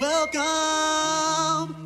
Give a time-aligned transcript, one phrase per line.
[0.00, 1.85] Welcome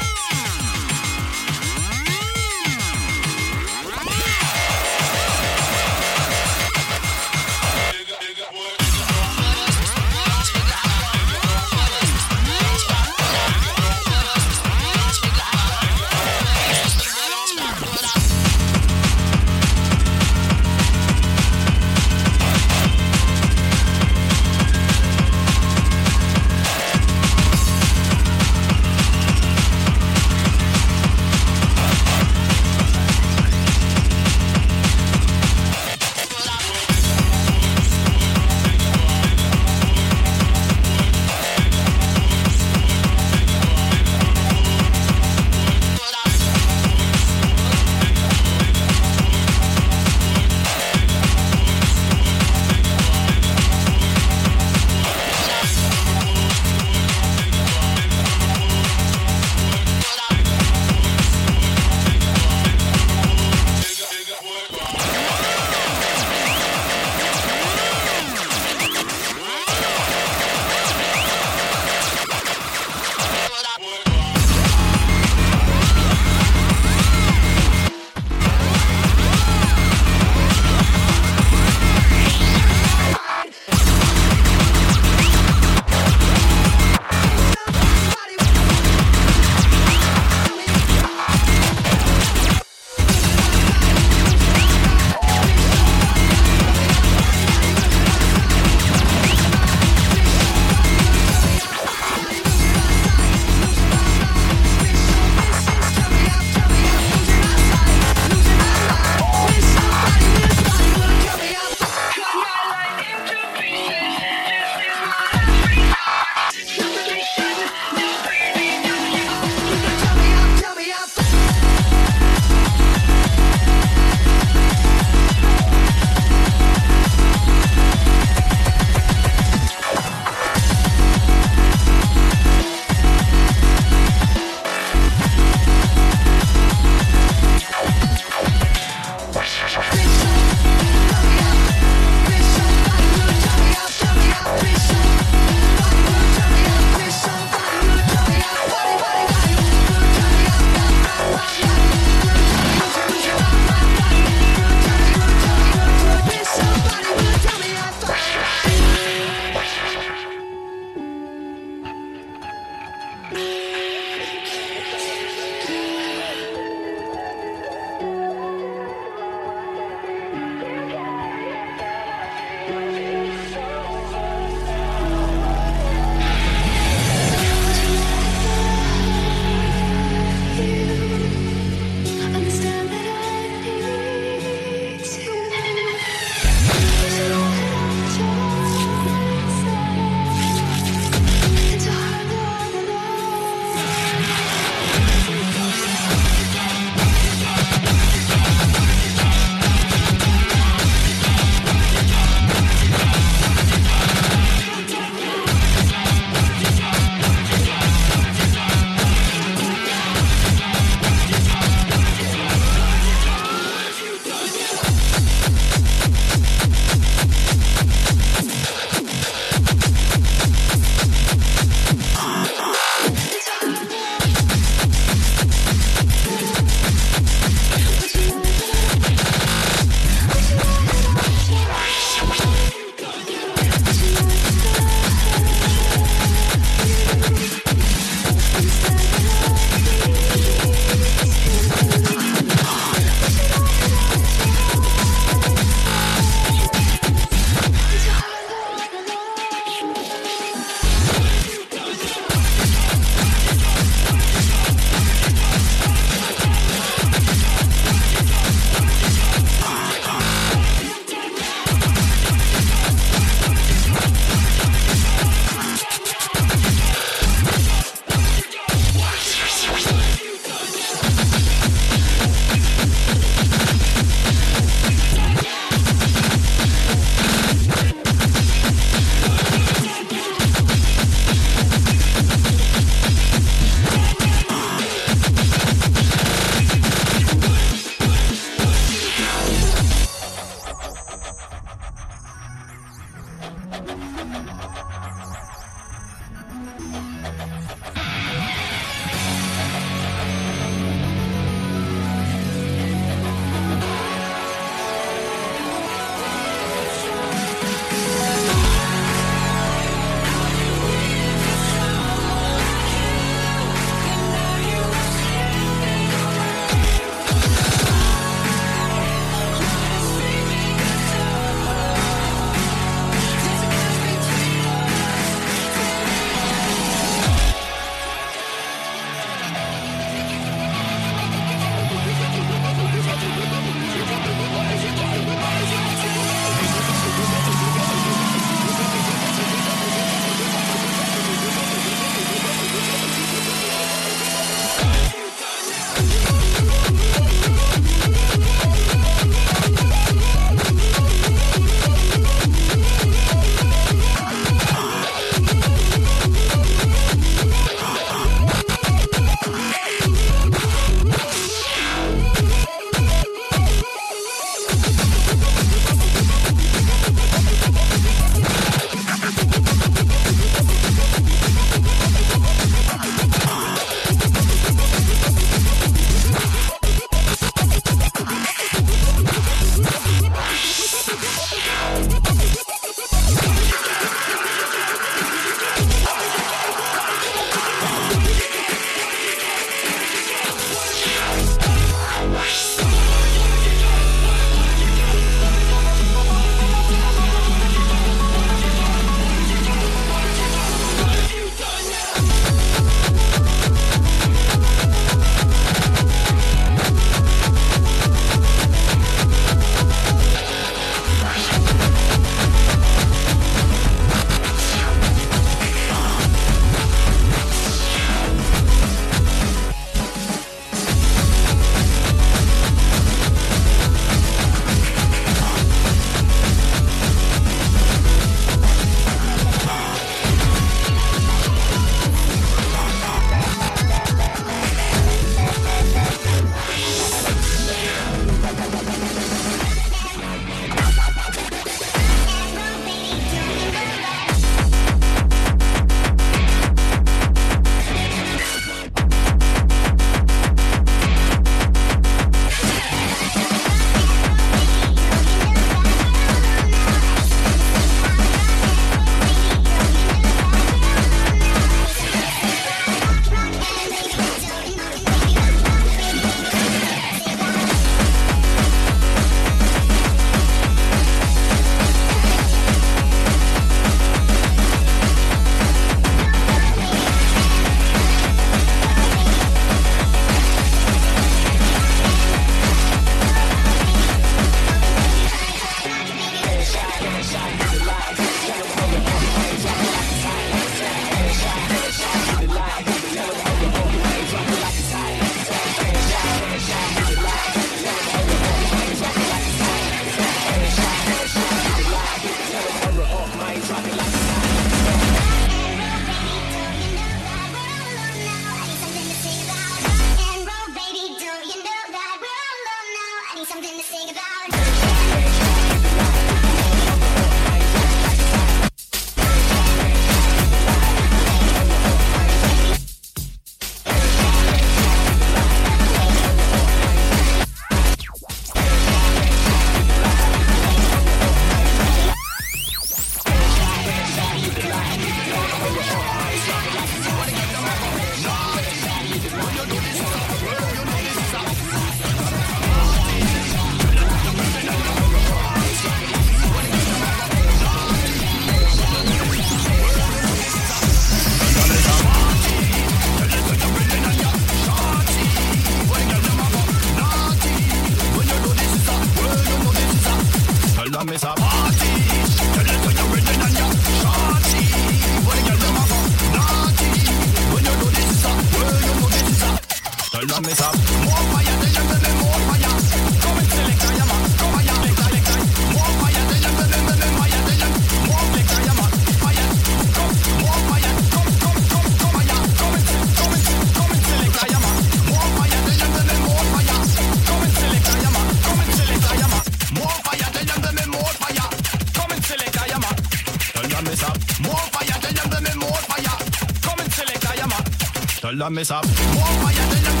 [598.50, 598.84] don't mess up.
[598.84, 600.00] More fire, tell up.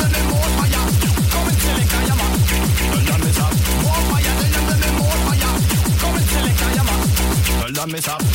[8.08, 8.29] Up.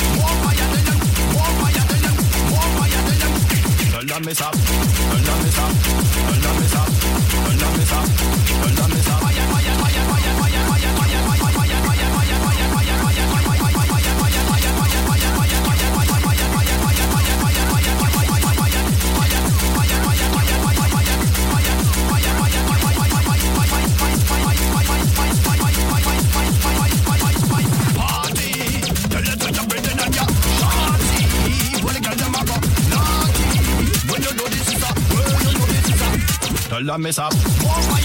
[36.96, 37.34] and mess up.
[37.62, 38.00] More I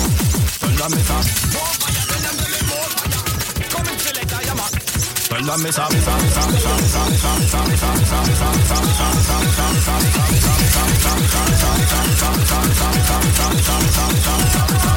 [1.80, 1.83] a.
[5.46, 5.58] la
[14.84, 14.93] you.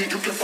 [0.00, 0.37] you can play.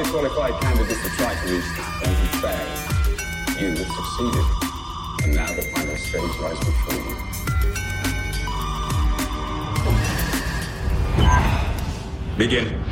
[0.00, 2.78] highly qualified candidates to try to reach this point and failed.
[3.60, 4.46] You have succeeded,
[5.24, 7.16] and now the final stage lies before you.
[12.38, 12.89] Begin.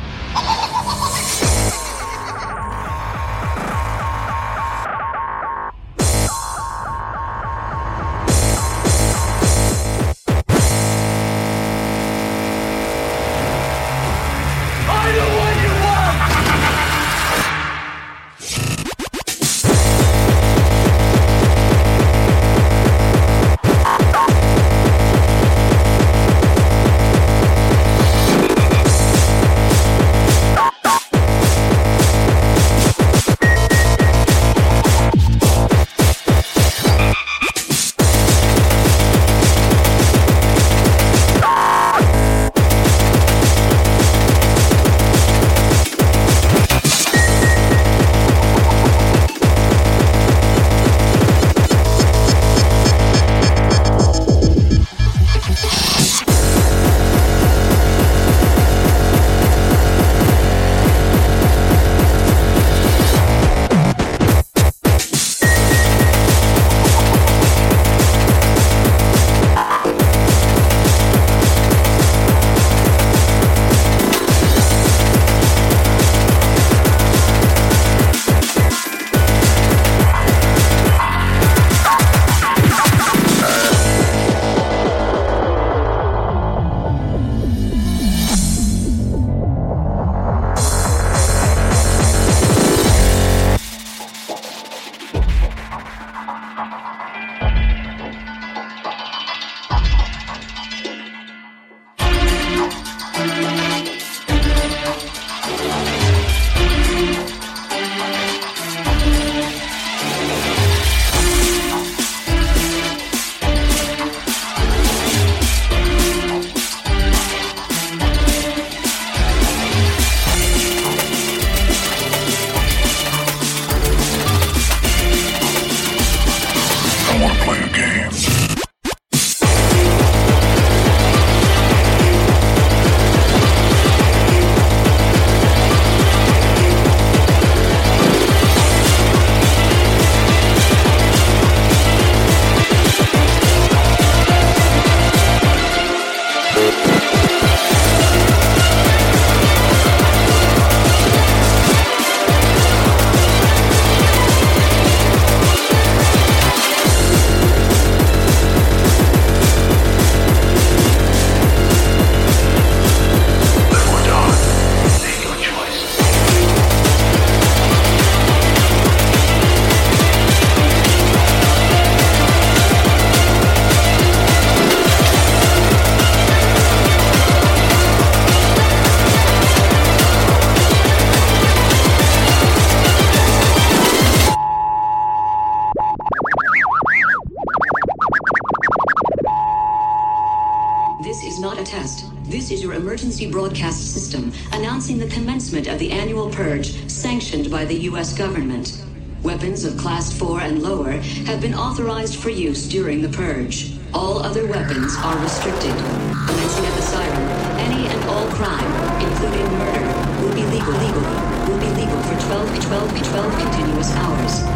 [197.99, 198.17] U.S.
[198.17, 198.81] government.
[199.23, 200.91] Weapons of Class 4 and lower
[201.27, 203.75] have been authorized for use during the purge.
[203.93, 205.75] All other weapons are restricted.
[206.23, 207.27] Commencing at the siren,
[207.59, 208.71] any and all crime,
[209.03, 209.83] including murder,
[210.23, 211.03] will be legal, legal,
[211.43, 214.47] will be legal for 12, 12, 12 continuous hours.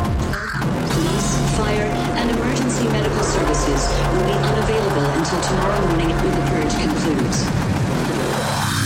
[0.95, 6.75] Police, fire, and emergency medical services will be unavailable until tomorrow morning when the purge
[6.79, 7.43] concludes.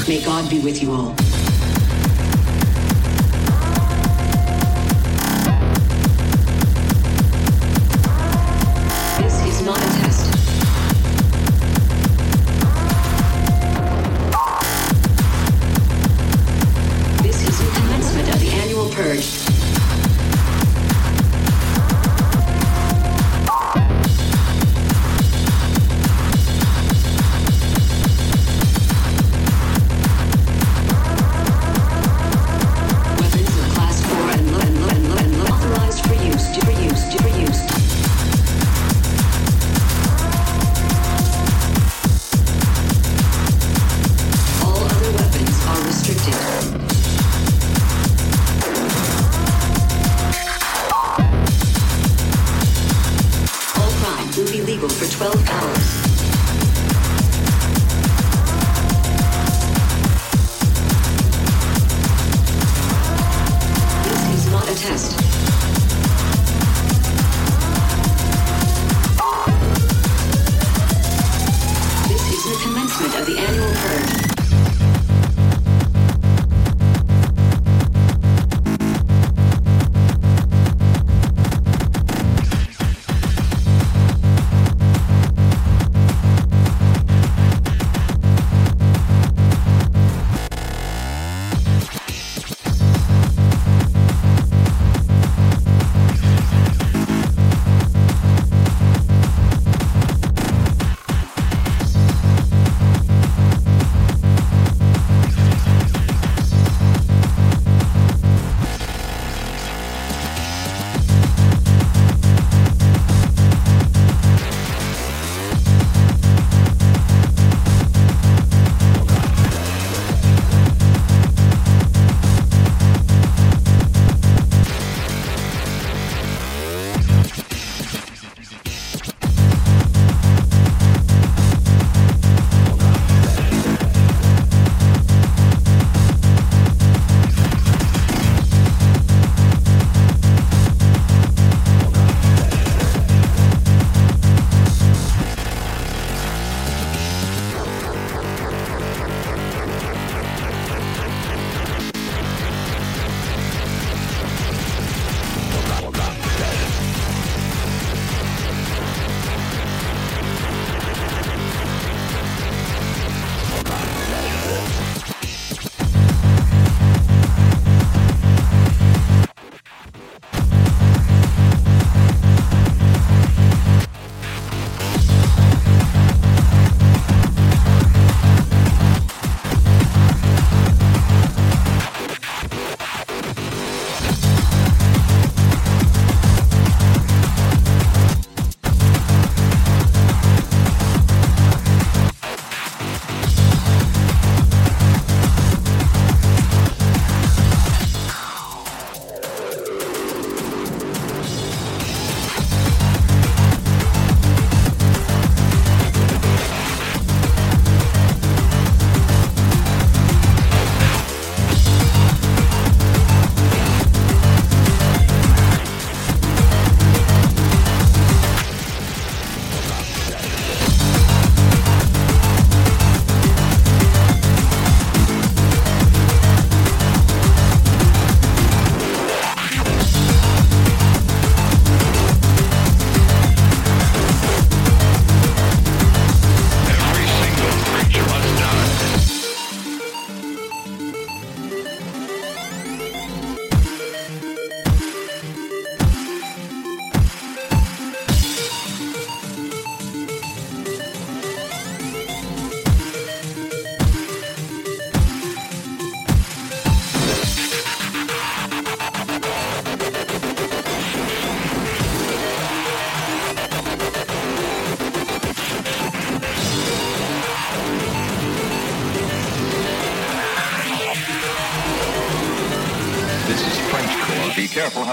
[0.10, 1.37] May God be with you all.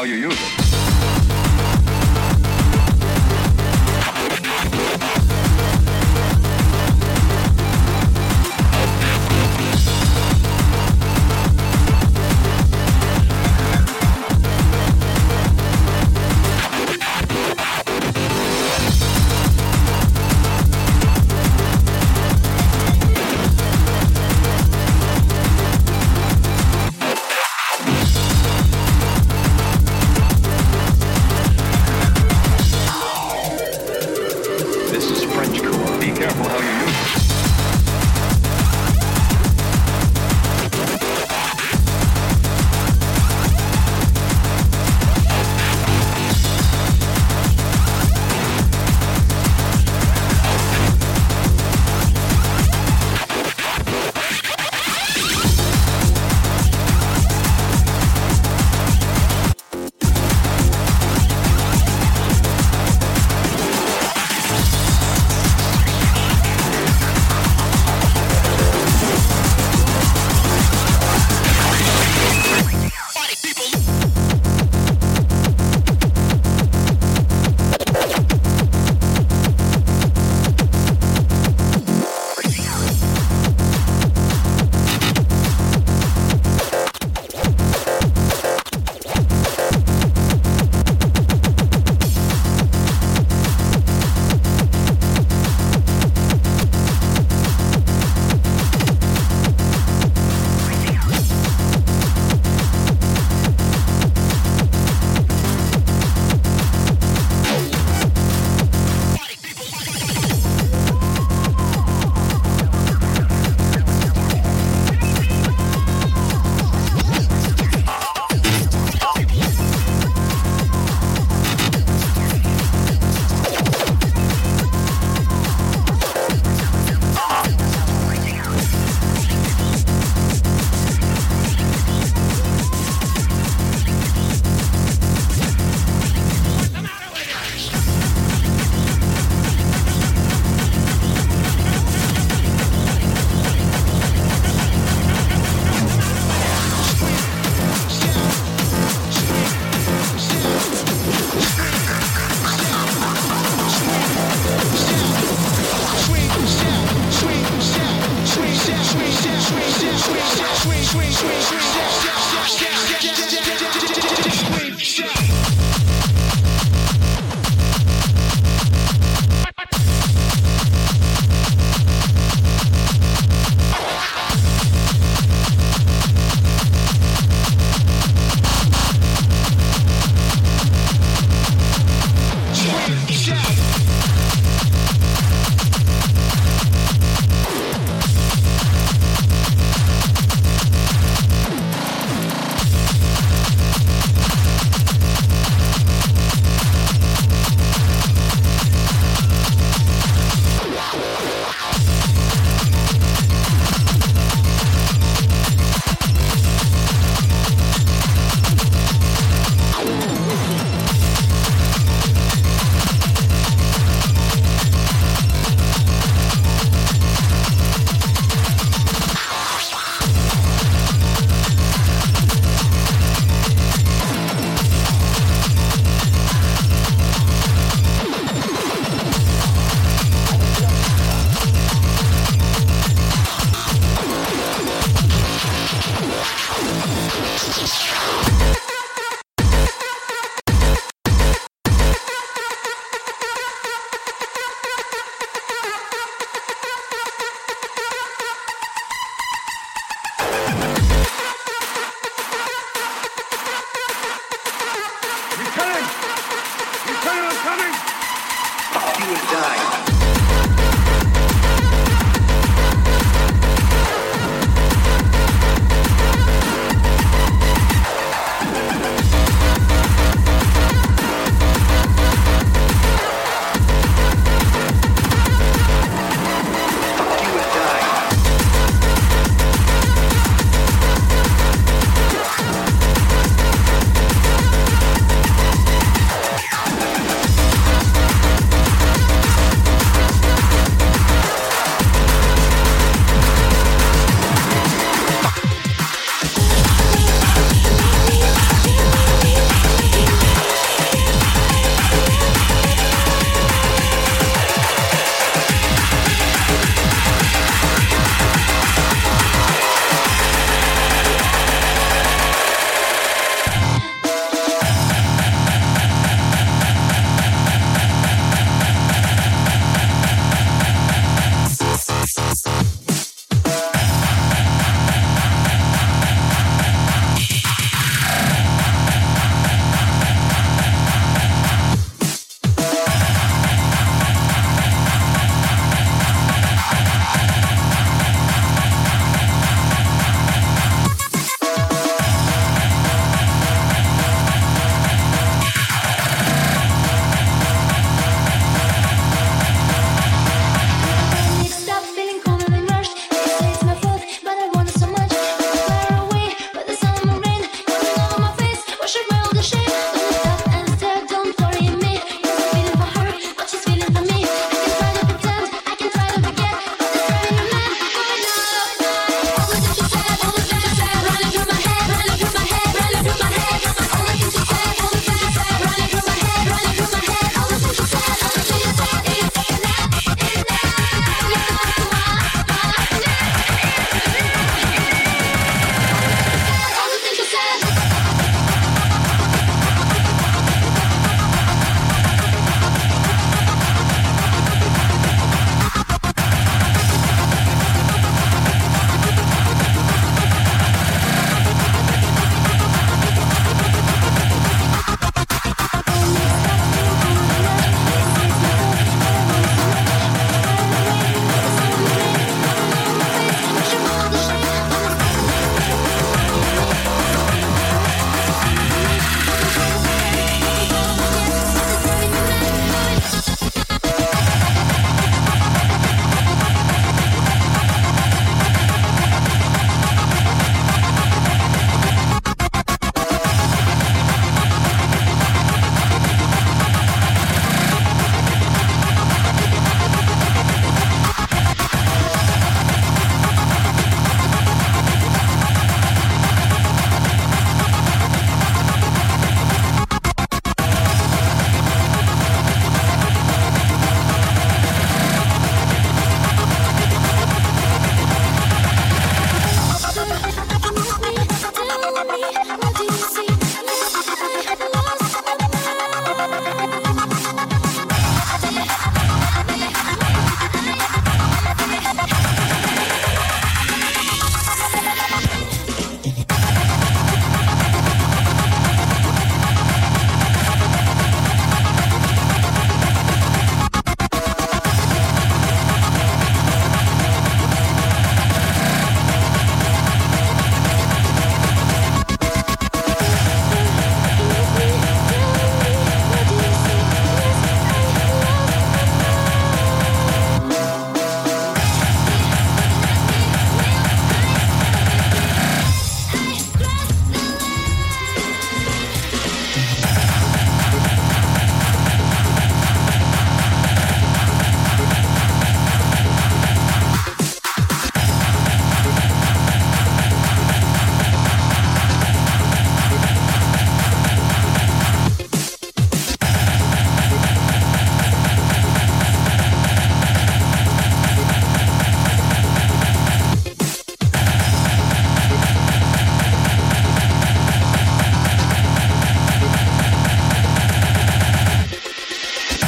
[0.05, 0.43] How you use it.